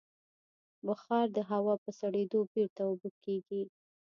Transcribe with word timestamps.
بخار 0.87 1.27
د 1.37 1.39
هوا 1.51 1.73
په 1.83 1.91
سړېدو 1.99 2.39
بېرته 2.53 2.81
اوبه 2.89 3.09
کېږي. 3.23 3.63